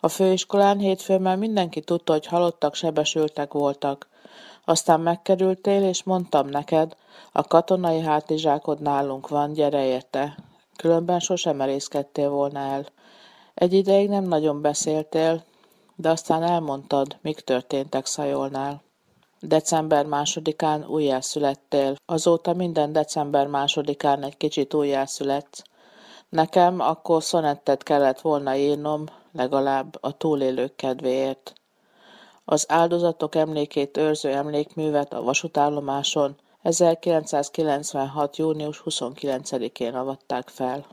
[0.00, 4.08] A főiskolán hétfőn már mindenki tudta, hogy halottak, sebesültek voltak.
[4.64, 6.96] Aztán megkerültél, és mondtam neked,
[7.32, 10.36] a katonai hátizsákod nálunk van, gyere érte.
[10.76, 12.86] Különben sosem merészkedtél volna el.
[13.54, 15.44] Egy ideig nem nagyon beszéltél,
[15.96, 18.82] de aztán elmondtad, mik történtek Szajolnál.
[19.46, 21.94] December másodikán újjászülettél.
[22.06, 25.62] Azóta minden december másodikán egy kicsit újjászületsz.
[26.28, 31.52] Nekem akkor szonettet kellett volna írnom, legalább a túlélők kedvéért.
[32.44, 38.36] Az áldozatok emlékét őrző emlékművet a vasútállomáson 1996.
[38.36, 40.86] június 29-én avatták fel.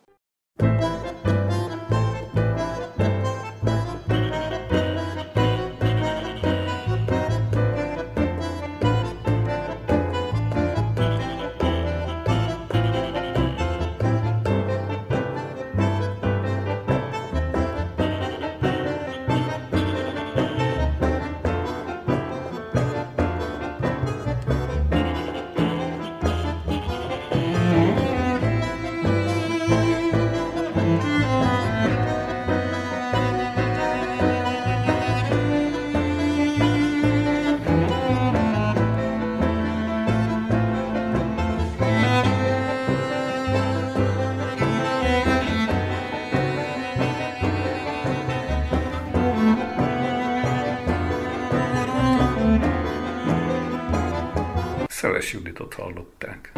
[55.22, 56.52] Szeles Juditot hallották.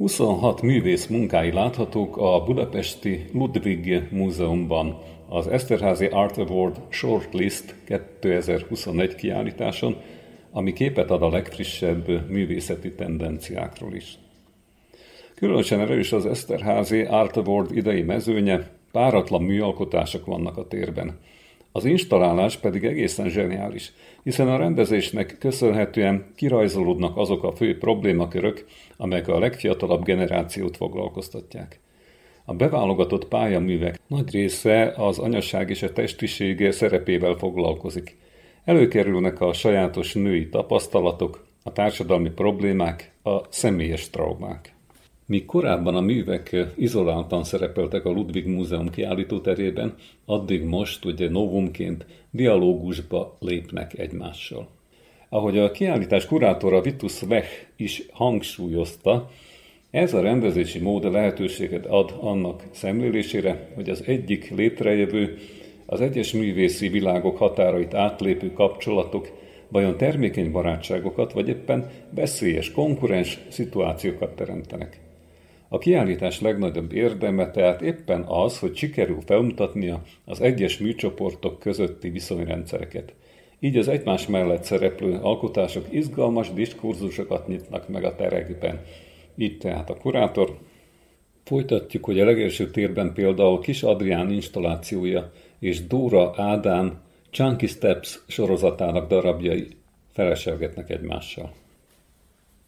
[0.00, 9.96] Huszonhat művész munkái láthatók a budapesti Ludwig Múzeumban, az Eszterházi Art Award Shortlist 2021 kiállításon,
[10.50, 14.18] ami képet ad a legfrissebb művészeti tendenciákról is.
[15.34, 21.18] Különösen erős az Eszterházi Art Award idei mezőnye, páratlan műalkotások vannak a térben.
[21.72, 29.28] Az installálás pedig egészen zseniális, hiszen a rendezésnek köszönhetően kirajzolódnak azok a fő problémakörök, amelyek
[29.28, 31.80] a legfiatalabb generációt foglalkoztatják.
[32.44, 38.16] A beválogatott pályaművek nagy része az anyaság és a testisége szerepével foglalkozik.
[38.64, 44.74] Előkerülnek a sajátos női tapasztalatok, a társadalmi problémák, a személyes traumák.
[45.30, 53.36] Míg korábban a művek izoláltan szerepeltek a Ludwig Múzeum kiállítóterében, addig most ugye novumként dialógusba
[53.40, 54.68] lépnek egymással.
[55.28, 59.30] Ahogy a kiállítás kurátora Vitus Wech is hangsúlyozta,
[59.90, 65.36] ez a rendezési mód lehetőséget ad annak szemlélésére, hogy az egyik létrejövő,
[65.86, 69.30] az egyes művészi világok határait átlépő kapcsolatok
[69.68, 75.08] vajon termékeny barátságokat, vagy éppen veszélyes konkurens szituációkat teremtenek.
[75.72, 83.14] A kiállítás legnagyobb érdeme tehát éppen az, hogy sikerül felmutatnia az egyes műcsoportok közötti viszonyrendszereket,
[83.60, 88.80] Így az egymás mellett szereplő alkotások izgalmas diskurzusokat nyitnak meg a terekben.
[89.36, 90.58] Így tehát a kurátor.
[91.44, 99.08] Folytatjuk, hogy a legelső térben például Kis Adrián installációja és Dóra Ádám Chunky Steps sorozatának
[99.08, 99.66] darabjai
[100.12, 101.52] feleselgetnek egymással.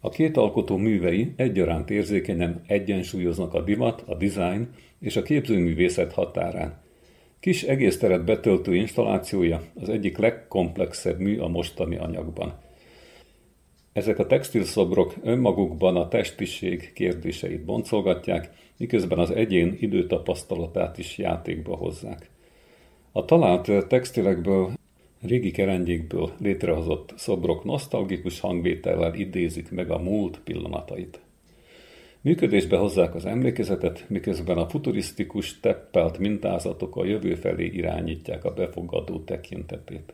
[0.05, 6.81] A két alkotó művei egyaránt érzékenyen egyensúlyoznak a divat, a design és a képzőművészet határán.
[7.41, 12.55] Kis egész teret betöltő installációja az egyik legkomplexebb mű a mostani anyagban.
[13.93, 22.31] Ezek a textilszobrok önmagukban a testiség kérdéseit boncolgatják, miközben az egyén időtapasztalatát is játékba hozzák.
[23.13, 24.73] A talált textilekből
[25.23, 31.21] régi kerengyékből létrehozott szobrok nosztalgikus hangvétellel idézik meg a múlt pillanatait.
[32.21, 39.21] Működésbe hozzák az emlékezetet, miközben a futurisztikus teppelt mintázatok a jövő felé irányítják a befogadó
[39.21, 40.13] tekintetét.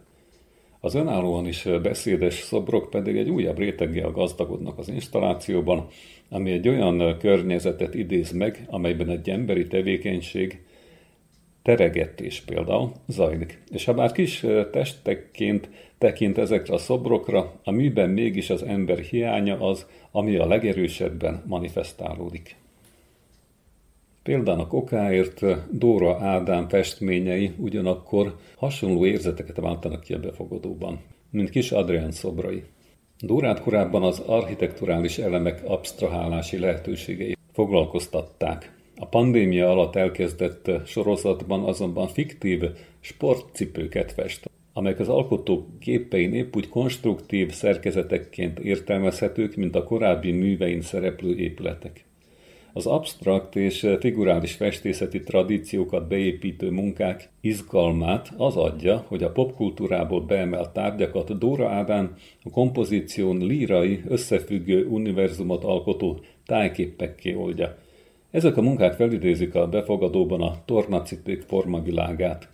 [0.81, 5.87] Az önállóan is beszédes szobrok pedig egy újabb réteggel gazdagodnak az installációban,
[6.29, 10.63] ami egy olyan környezetet idéz meg, amelyben egy emberi tevékenység
[11.77, 13.63] teregetés például zajlik.
[13.71, 19.61] És ha bár kis testekként tekint ezekre a szobrokra, a műben mégis az ember hiánya
[19.61, 22.57] az, ami a legerősebben manifestálódik.
[24.23, 25.45] Példának okáért
[25.79, 31.01] Dóra Ádám festményei ugyanakkor hasonló érzeteket váltanak ki a befogadóban,
[31.31, 32.63] mint kis Adrián szobrai.
[33.21, 42.63] Dórát korábban az architekturális elemek absztrahálási lehetőségei foglalkoztatták, a pandémia alatt elkezdett sorozatban azonban fiktív
[43.01, 50.81] sportcipőket fest, amelyek az alkotók képein épp úgy konstruktív szerkezetekként értelmezhetők, mint a korábbi művein
[50.81, 52.05] szereplő épületek.
[52.73, 60.71] Az absztrakt és figurális festészeti tradíciókat beépítő munkák izgalmát az adja, hogy a popkultúrából beemelt
[60.71, 67.77] tárgyakat Dóra Ádám a kompozíción lírai, összefüggő univerzumot alkotó tájképekké oldja–
[68.31, 72.49] ezek a munkák felidézik a befogadóban a tornacipék formavilágát.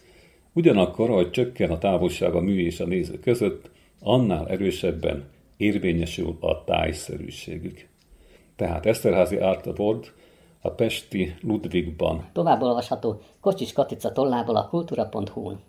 [0.52, 5.24] Ugyanakkor, ahogy csökken a távolság a mű és a néző között, annál erősebben
[5.56, 7.88] érvényesül a tájszerűségük.
[8.56, 10.12] Tehát Eszterházi Art Award
[10.60, 12.28] a Pesti Ludwigban.
[12.32, 15.60] Tovább olvasható Kocsis Katica tollából a kultúra.hu-n.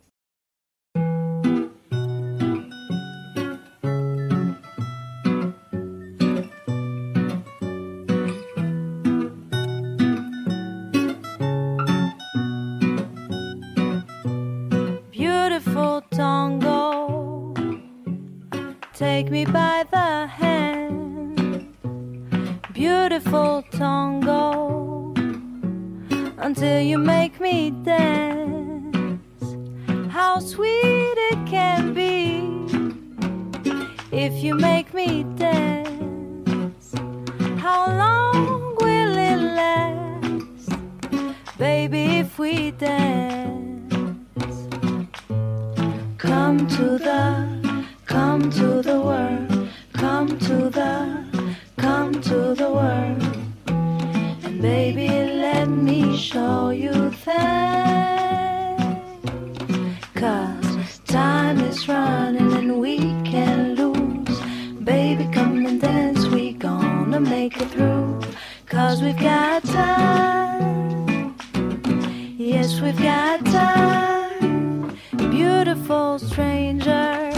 [75.65, 77.31] beautiful stranger.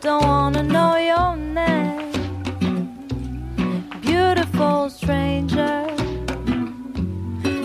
[0.00, 2.12] Don't wanna know your name,
[4.00, 5.86] beautiful stranger.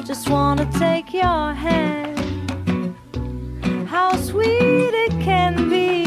[0.06, 2.20] Just wanna take your hand.
[3.88, 6.04] How sweet it can be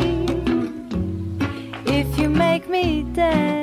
[1.91, 3.54] if you make me dance.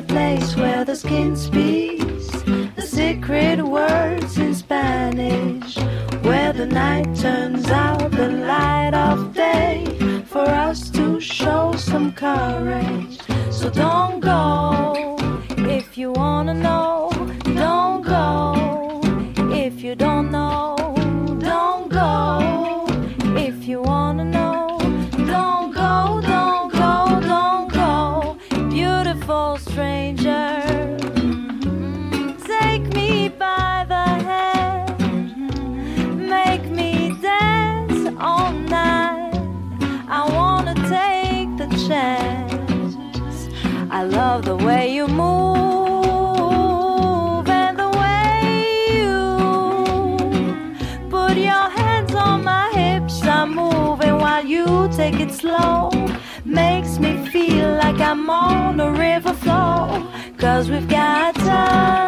[0.00, 2.28] the place where the skin speaks
[2.76, 5.76] the secret words in Spanish,
[6.22, 9.84] where the night turns out the light of day
[10.26, 13.18] for us to show some courage.
[13.50, 15.16] So don't go
[15.76, 16.97] if you wanna know.
[55.58, 55.90] Slow.
[56.44, 60.06] Makes me feel like I'm on a river flow.
[60.38, 62.07] Cause we've got time.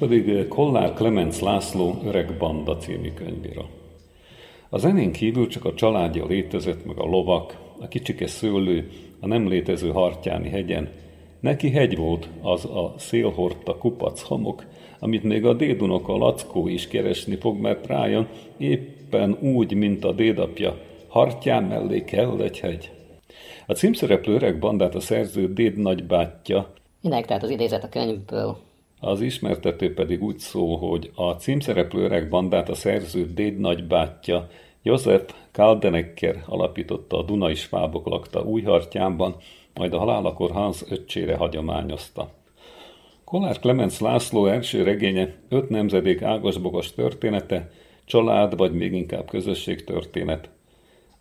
[0.00, 3.68] Pedig Kollár Klemenc László Öreg Banda című könyvira.
[4.68, 8.90] A zenén kívül csak a családja létezett, meg a lovak, a kicsike szőlő,
[9.20, 10.88] a nem létező Hartyáni hegyen.
[11.40, 14.64] Neki hegy volt az a szélhordta kupac homok,
[14.98, 20.76] amit még a dédunoka Lackó is keresni fog, mert rájön éppen úgy, mint a dédapja,
[21.08, 22.90] Hartyán mellé kell egy hegy.
[23.66, 26.72] A címszereplő öreg bandát a szerző déd nagybátyja,
[27.02, 28.56] Idáig tehát az idézet a könyvből.
[29.00, 34.48] Az ismertető pedig úgy szól, hogy a címszereplő öreg bandát a szerző déd nagybátyja
[34.82, 39.36] József Kaldenecker alapította a Dunai Svábok lakta Újhartyánban,
[39.74, 42.28] majd a halálakor Hans öccsére hagyományozta.
[43.24, 47.70] Kollár Klemenc László első regénye öt nemzedék ágasbogas története,
[48.04, 50.48] család vagy még inkább közösség történet.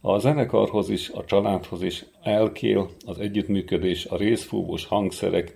[0.02, 5.54] A zenekarhoz is, a családhoz is elkél, az együttműködés, a részfúvós hangszerek,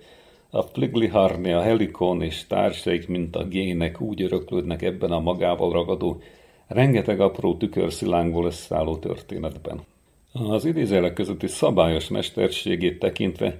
[0.54, 6.20] a Fligliharni, a Helikon és társaik, mint a gének úgy öröklődnek ebben a magával ragadó,
[6.66, 9.80] rengeteg apró tükörszilángból összeálló történetben.
[10.32, 13.58] Az idézelek közötti szabályos mesterségét tekintve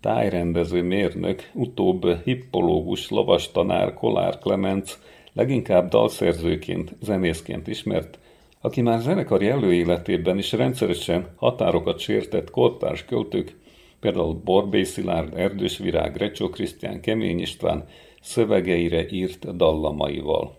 [0.00, 4.98] tájrendező mérnök, utóbb hippológus, lavastanár Kolár Klemenc
[5.32, 8.18] leginkább dalszerzőként, zenészként ismert,
[8.60, 13.60] aki már zenekari előéletében is rendszeresen határokat sértett kortárs költők,
[14.02, 17.84] például Borbély Szilárd, Erdős Virág, Recsó Krisztián, Kemény István
[18.20, 20.56] szövegeire írt dallamaival.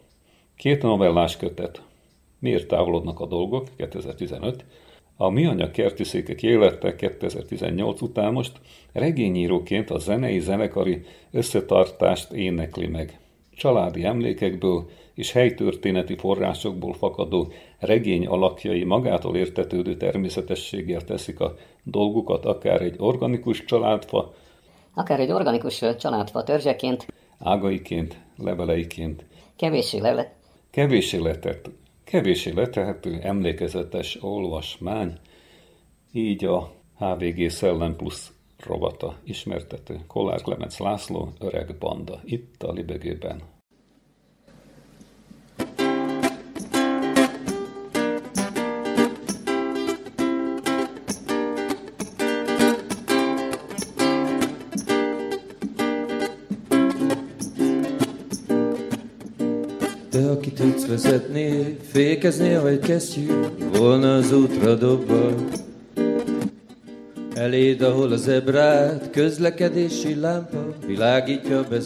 [0.56, 1.82] Két novellás kötet.
[2.40, 3.68] Miért távolodnak a dolgok?
[3.78, 4.66] 2015.
[5.18, 8.52] A Mi Anya Kerti Székek élete 2018 után most
[8.94, 13.20] regényíróként a zenei zenekari összetartást énekli meg.
[13.56, 22.82] Családi emlékekből és helytörténeti forrásokból fakadó regény alakjai magától értetődő természetességgel teszik a dolgukat akár
[22.82, 24.34] egy organikus családfa,
[24.96, 27.06] Akár egy organikus családfa törzseként,
[27.40, 30.36] ágaiként, leveleiként, kevéssé lele,
[30.70, 31.70] kevéssé letett,
[32.04, 35.20] kevéssé letehető, emlékezetes olvasmány,
[36.12, 38.32] így a HVG Szellem Plusz
[38.66, 40.00] rovata ismertető.
[40.08, 43.42] Kollár Klemenc László, öreg banda, itt a Libegőben.
[60.24, 63.28] Te, tudsz vezetni, fékezni, vagy kesztyű,
[63.78, 65.30] volna az útra dobva.
[67.34, 71.78] Eléd, ahol az ebrát, közlekedési lámpa, világítja be.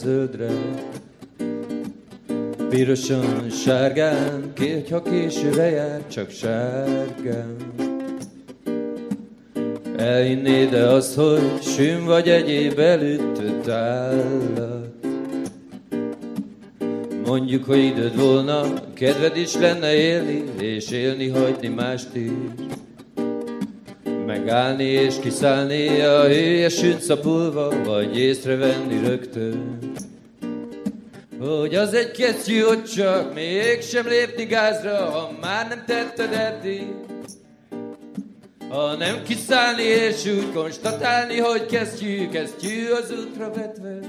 [2.70, 7.56] Pirosan, sárgán, kérj, ha későre jár, csak sárgán.
[9.98, 14.67] Elhinnéd -e azt, hogy sűn vagy egyéb előtt állat?
[17.28, 22.32] Mondjuk, hogy időd volna, kedved is lenne élni, és élni hagyni mást is.
[24.26, 29.78] Megállni és kiszállni a hőjesűn szapulva, vagy észrevenni rögtön.
[31.40, 36.88] Hogy az egy kesztyű, hogy csak mégsem lépni gázra, ha már nem tetted eddig.
[38.70, 44.00] Ha nem kiszállni és úgy konstatálni, hogy kesztyű, kesztyű az útra vetve.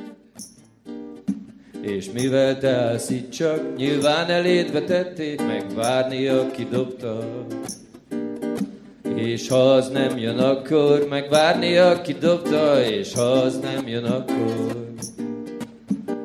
[1.97, 7.18] És mivel te állsz itt csak, nyilván eléd vetették, megvárni, aki dobta.
[9.14, 14.86] és ha az nem jön, akkor megvárni, aki dobta, és ha az nem jön, akkor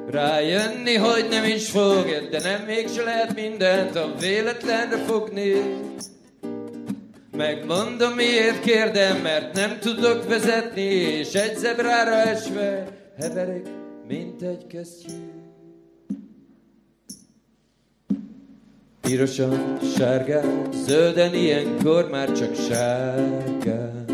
[0.09, 5.53] rájönni, hogy nem is fog, de nem mégse lehet mindent a véletlenre fogni.
[7.37, 12.87] Megmondom, miért kérdem, mert nem tudok vezetni, és egy zebrára esve
[13.17, 13.67] heverek,
[14.07, 15.32] mint egy kesztyű.
[19.07, 24.05] Pirosan, sárgán, zölden, ilyenkor már csak sárgán.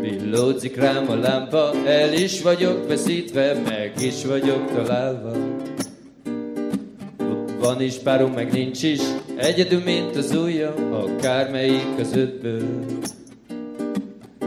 [0.00, 5.36] Villódzik rám a lámpa, el is vagyok veszítve, meg is vagyok találva.
[7.58, 9.00] Van is párom, meg nincs is,
[9.36, 12.84] egyedül, mint az ujjam, akármelyik az ötből.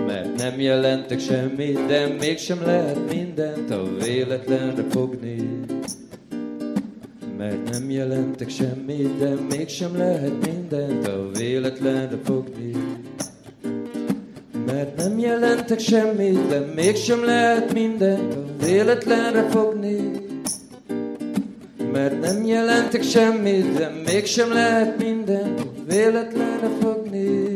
[0.05, 5.56] Mert nem jelentek semmit, de mégsem lehet mindent a véletlenre fogni.
[7.63, 12.71] Mert nem jelentek semmit, de mégsem lehet mindent a véletlenre fogni.
[14.65, 20.11] Mert nem jelentek semmit, de mégsem lehet mindent a véletlenre fogni.
[21.91, 27.46] Mert nem jelentek semmit, de mégsem lehet mindent a véletlenre fogni.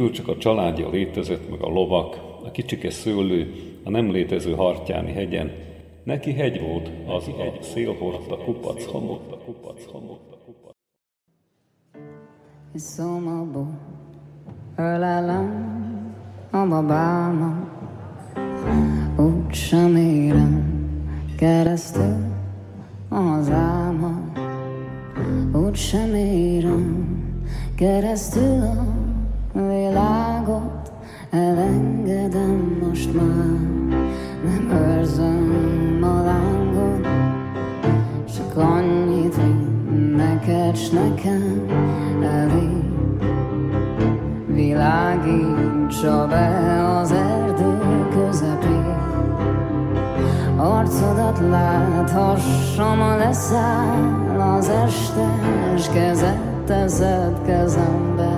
[0.00, 5.12] Kívül csak a családja létezett, meg a lovak, a kicsike szőlő, a nem létező hartyáni
[5.12, 5.50] hegyen.
[6.02, 10.70] Neki hegy volt, az egy szél hordta kupac hamot, a kupac hamot, a.
[12.74, 13.66] Szomorú,
[14.76, 16.14] ölelem
[16.50, 17.70] a babámat,
[19.18, 20.80] úgy sem érem
[21.38, 22.16] keresztül
[23.08, 24.38] az álmat,
[25.52, 27.18] úgy sem érem
[27.76, 29.09] keresztül a
[29.52, 30.92] világot,
[31.30, 33.58] elengedem most már,
[34.44, 37.08] nem őrzöm a lángot,
[38.36, 39.36] csak annyit,
[40.16, 41.66] neked s nekem
[42.22, 42.84] elég.
[44.46, 48.98] Világítsa be az erdő közepén,
[50.56, 55.28] Arcodat láthassam, leszáll az este,
[55.74, 58.29] és kezed teszed kezembe.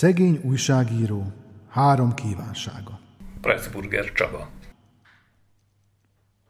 [0.00, 1.32] Szegény újságíró
[1.68, 3.00] három kívánsága.
[3.40, 4.50] Pressburger Csaba.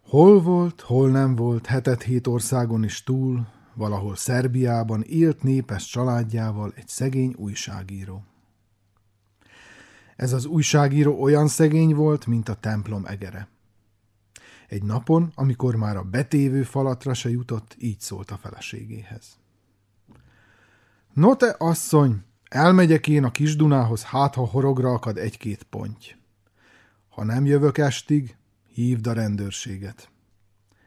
[0.02, 6.72] Hol volt, hol nem volt, hetet hét országon is túl, valahol Szerbiában élt népes családjával
[6.76, 8.24] egy szegény újságíró.
[10.16, 13.48] Ez az újságíró olyan szegény volt, mint a templom egere.
[14.68, 19.38] Egy napon, amikor már a betévő falatra se jutott, így szólt a feleségéhez.
[21.12, 26.06] No te, asszony, elmegyek én a kis Dunához, hát ha horogra akad egy-két ponty.
[27.08, 28.36] Ha nem jövök estig,
[28.72, 30.10] hívd a rendőrséget.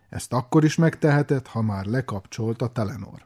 [0.10, 3.26] Ezt akkor is megteheted, ha már lekapcsolt a Telenor.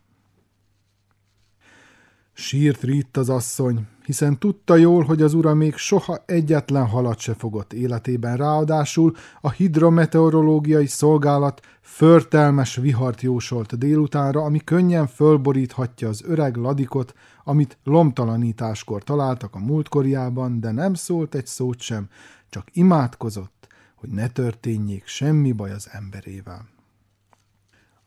[2.40, 7.34] Sírt ritt az asszony, hiszen tudta jól, hogy az ura még soha egyetlen halat se
[7.34, 16.56] fogott életében, ráadásul a hidrometeorológiai szolgálat förtelmes vihart jósolt délutánra, ami könnyen fölboríthatja az öreg
[16.56, 17.14] ladikot,
[17.44, 22.10] amit lomtalanításkor találtak a múltkoriában, de nem szólt egy szót sem,
[22.50, 26.77] csak imádkozott, hogy ne történjék semmi baj az emberével.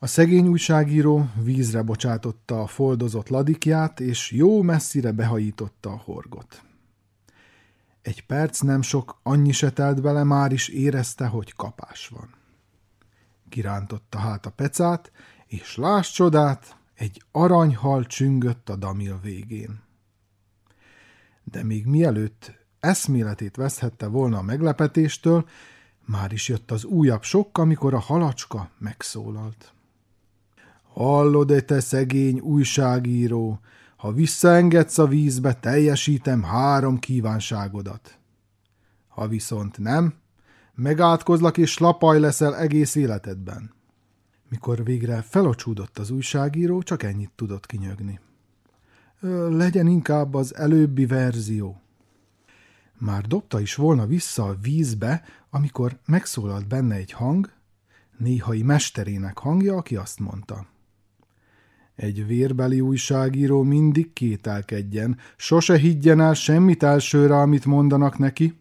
[0.03, 6.63] A szegény újságíró vízre bocsátotta a foldozott ladikját, és jó messzire behajította a horgot.
[8.01, 12.33] Egy perc nem sok, annyi se telt bele, már is érezte, hogy kapás van.
[13.49, 15.11] Kirántotta hát a pecát,
[15.47, 19.81] és láss csodát, egy aranyhal csüngött a damil végén.
[21.43, 25.47] De még mielőtt eszméletét veszhette volna a meglepetéstől,
[26.05, 29.73] már is jött az újabb sok, amikor a halacska megszólalt.
[30.93, 33.59] Hallod-e te szegény újságíró,
[33.95, 38.19] ha visszaengedsz a vízbe, teljesítem három kívánságodat.
[39.07, 40.13] Ha viszont nem,
[40.75, 43.73] megátkozlak és lapaj leszel egész életedben.
[44.49, 48.19] Mikor végre felocsúdott az újságíró, csak ennyit tudott kinyögni.
[49.49, 51.81] Legyen inkább az előbbi verzió.
[52.97, 57.51] Már dobta is volna vissza a vízbe, amikor megszólalt benne egy hang,
[58.17, 60.65] néhai mesterének hangja, aki azt mondta.
[61.95, 68.59] Egy vérbeli újságíró mindig kételkedjen, sose higgyen el semmit elsőre, amit mondanak neki.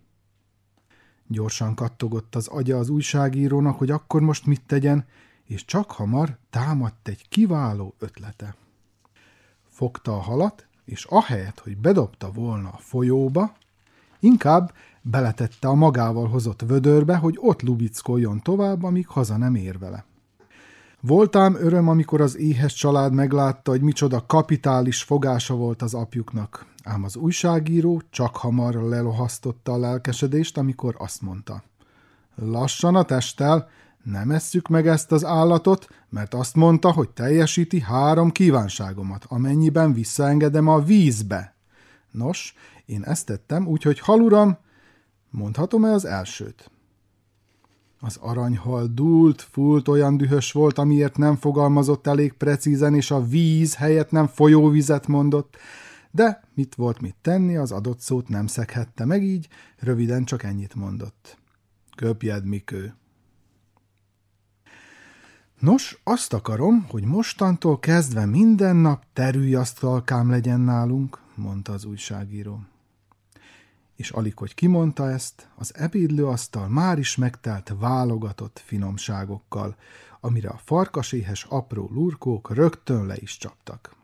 [1.27, 5.07] Gyorsan kattogott az agya az újságírónak, hogy akkor most mit tegyen,
[5.45, 8.55] és csak hamar támadt egy kiváló ötlete.
[9.69, 13.57] Fogta a halat, és ahelyett, hogy bedobta volna a folyóba,
[14.21, 14.73] inkább
[15.03, 20.05] beletette a magával hozott vödörbe, hogy ott lubickoljon tovább, amíg haza nem ér vele.
[21.03, 26.67] Voltám öröm, amikor az éhes család meglátta, hogy micsoda kapitális fogása volt az apjuknak.
[26.85, 31.63] Ám az újságíró csak hamar lelohasztotta a lelkesedést, amikor azt mondta.
[32.35, 33.69] Lassan a testtel,
[34.03, 40.69] nem esszük meg ezt az állatot, mert azt mondta, hogy teljesíti három kívánságomat, amennyiben visszaengedem
[40.69, 41.55] a vízbe.
[42.11, 42.55] Nos,
[42.87, 44.59] én ezt tettem, úgyhogy haluram,
[45.31, 46.71] mondhatom-e az elsőt?
[48.01, 53.75] Az aranyhal dúlt, fúlt, olyan dühös volt, amiért nem fogalmazott elég precízen, és a víz
[53.75, 55.57] helyett nem folyóvizet mondott,
[56.11, 59.49] de mit volt mit tenni, az adott szót nem szeghette meg így,
[59.79, 61.39] röviden csak ennyit mondott.
[61.97, 62.95] Köpjed, Mikő!
[65.59, 72.61] Nos, azt akarom, hogy mostantól kezdve minden nap terülyasztalkám legyen nálunk, mondta az újságíró.
[74.01, 79.77] És alig, hogy kimondta ezt, az ebédlőasztal már is megtelt válogatott finomságokkal,
[80.21, 83.97] amire a farkaséhes apró lurkók rögtön le is csaptak.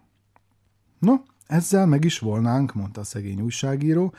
[0.99, 1.15] No,
[1.47, 4.15] ezzel meg is volnánk, mondta a szegény újságíró,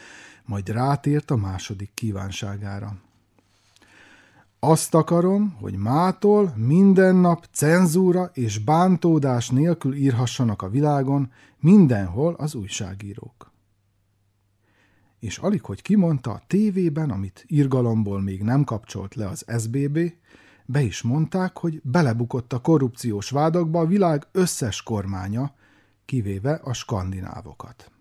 [0.45, 2.95] majd rátért a második kívánságára.
[4.59, 12.55] Azt akarom, hogy mától minden nap cenzúra és bántódás nélkül írhassanak a világon mindenhol az
[12.55, 13.55] újságírók.
[15.19, 19.99] És alig, hogy kimondta a tévében, amit irgalomból még nem kapcsolt le az SBB,
[20.65, 25.53] be is mondták, hogy belebukott a korrupciós vádakba a világ összes kormánya,
[26.05, 27.91] kivéve a skandinávokat.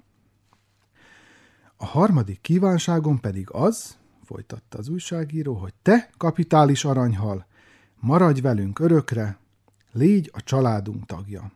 [1.76, 7.46] A harmadik kívánságom pedig az, folytatta az újságíró, hogy te, kapitális aranyhal,
[8.00, 9.38] maradj velünk örökre,
[9.92, 11.52] légy a családunk tagja.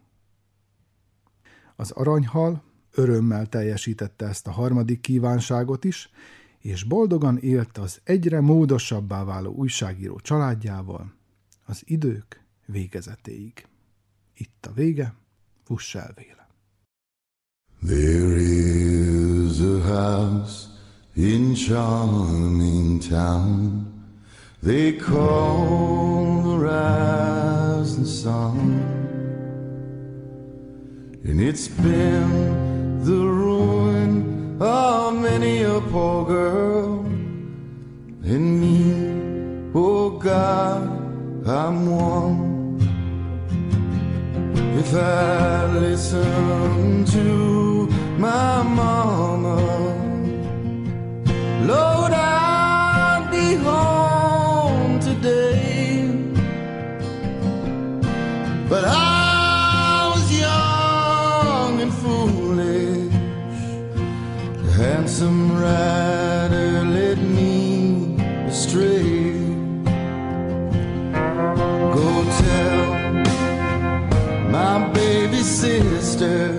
[1.77, 2.63] Az aranyhal
[2.95, 6.11] örömmel teljesítette ezt a harmadik kívánságot is,
[6.59, 11.13] és boldogan élt az egyre módosabbá váló újságíró családjával
[11.67, 13.67] az idők végezetéig.
[14.35, 15.15] Itt a vége,
[15.65, 16.49] fuss véle.
[17.87, 20.69] There is a house
[21.15, 23.87] in charming town
[24.63, 28.81] they call the rising sun
[31.25, 32.70] and it's been
[33.05, 37.01] the ruin of many a poor girl
[38.33, 40.83] and me oh God
[41.47, 42.51] I'm one
[44.81, 47.87] if I listen to
[48.19, 49.57] my mama,
[51.65, 56.07] Lord, I'd be home today.
[58.69, 59.20] But I
[64.81, 68.17] handsome rider led me
[68.49, 69.33] astray.
[71.97, 72.09] Go
[72.45, 72.87] tell
[74.51, 76.50] my baby sister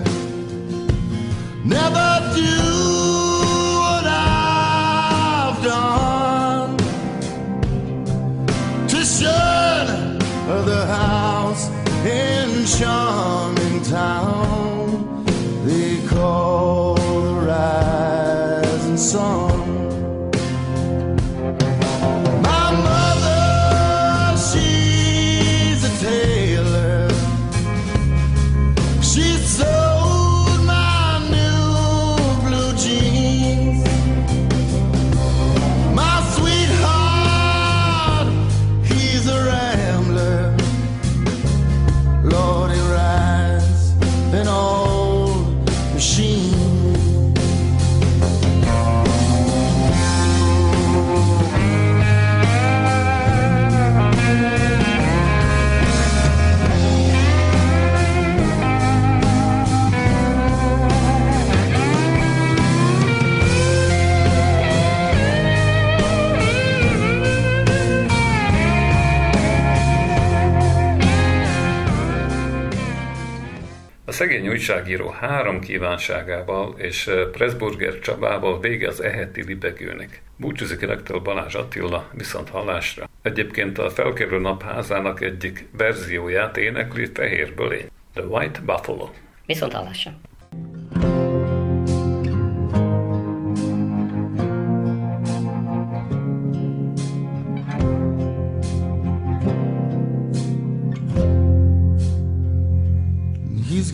[74.22, 80.22] szegény újságíró három kívánságával és Pressburger Csabával vége az eheti libegőnek.
[80.36, 83.08] Búcsúzik Elektől Balázs Attila viszont hallásra.
[83.22, 89.10] Egyébként a felkerülő napházának egyik verzióját énekli Fehér Bölény, The White Buffalo.
[89.46, 90.12] Viszont hallásra.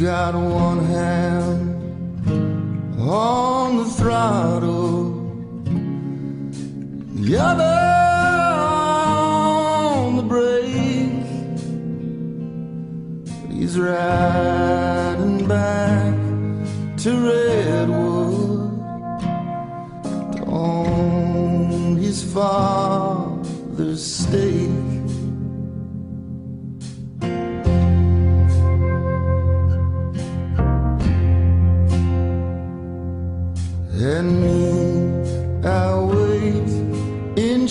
[0.01, 1.77] Got one hand
[3.01, 5.11] on the throttle,
[7.15, 7.65] the other
[9.35, 11.25] on the brake.
[13.51, 16.15] He's riding back
[16.99, 18.79] to Redwood
[20.47, 22.78] on his father's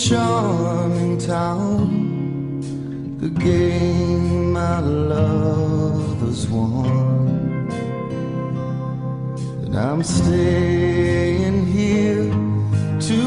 [0.07, 2.61] charming town.
[3.19, 7.67] The game my love has won
[9.63, 12.31] and I'm staying here
[13.09, 13.21] to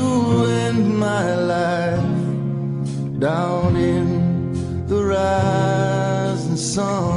[0.65, 2.19] end my life
[3.19, 7.10] down in the rising sun